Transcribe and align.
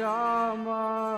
Rama. 0.00 1.13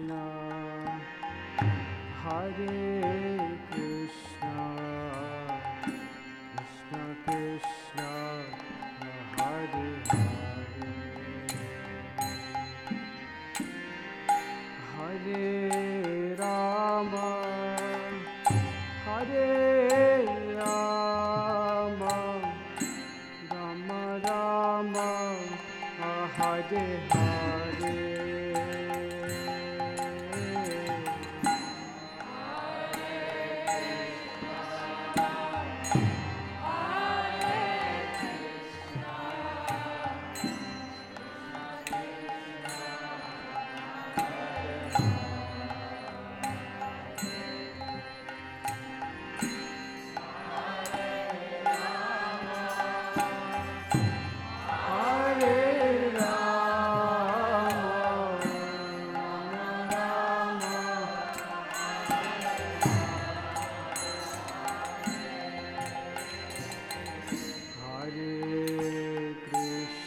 Krishna 0.00 1.02
Hare 2.22 2.99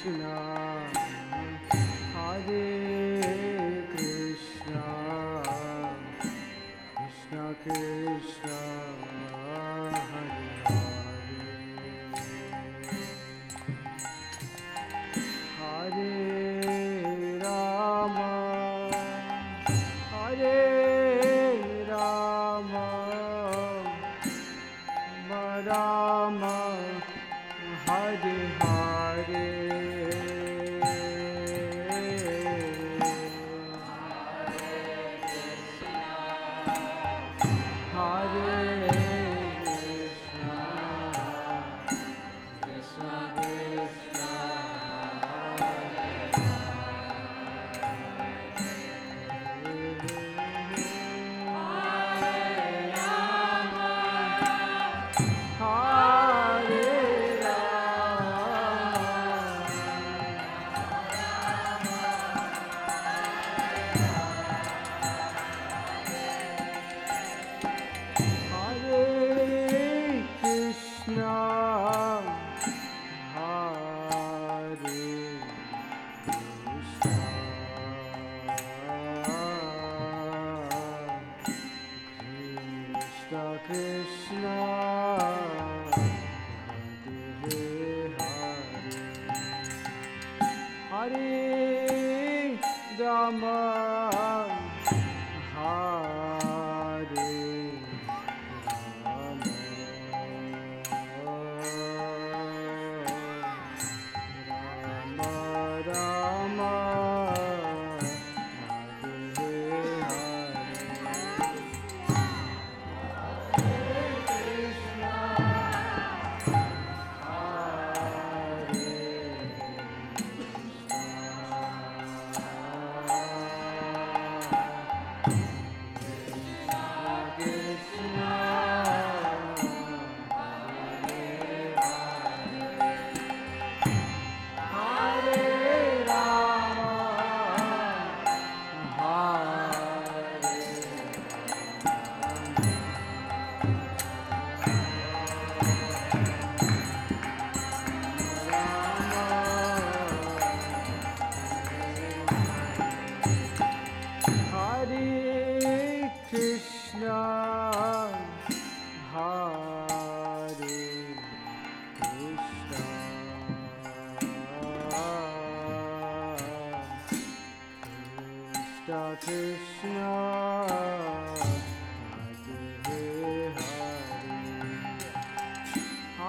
Krishna 0.04 0.43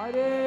아래 0.05 0.44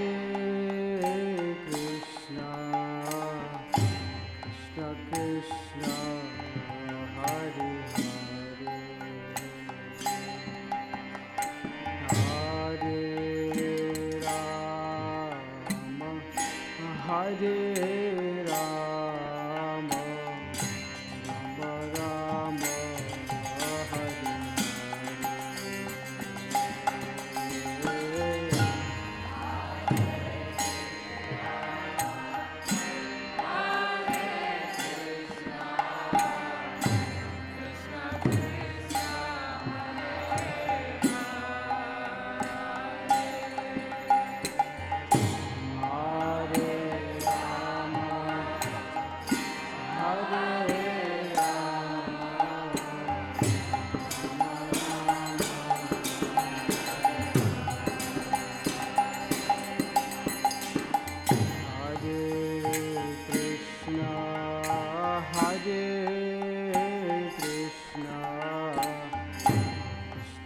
Yeah. 0.00 0.39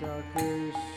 Krishna 0.05 0.23
Krishna 0.35 0.94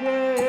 Yeah. 0.00 0.47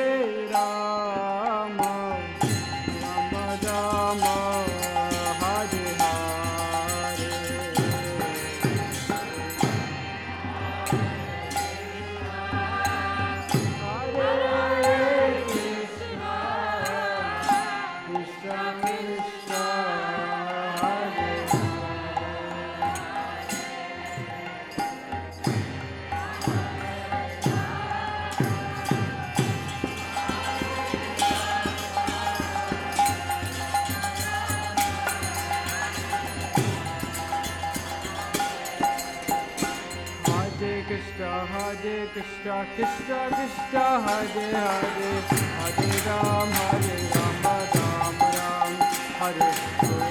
Krishna, 42.41 42.65
Krishna, 42.73 43.19
Krishna, 43.35 43.83
Hare 43.99 44.47
Hare, 44.55 45.11
Hare 45.59 45.99
Ram, 46.07 46.47
Hare 46.47 46.95
Rama, 47.13 47.53
Ram 47.75 48.15
Ram, 48.15 48.73
Hare 49.19 49.51
Hare. 49.81 50.09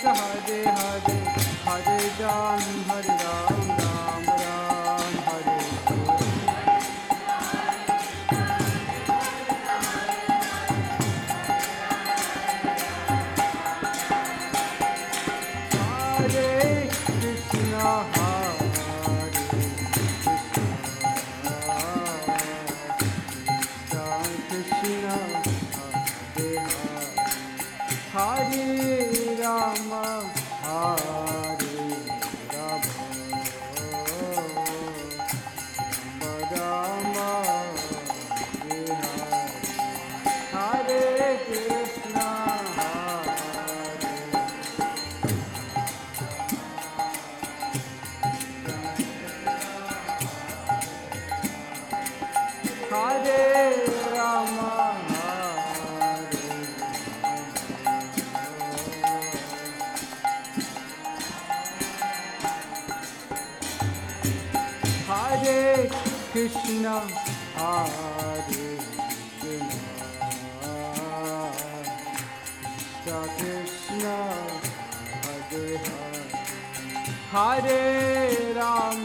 Hare 0.00 0.64
Hare, 0.64 1.18
Hare 1.66 2.08
Ram, 2.20 2.62
Hare 2.88 3.19
Krishna 73.12 74.04
Hare 77.32 78.52
Ram. 78.52 79.04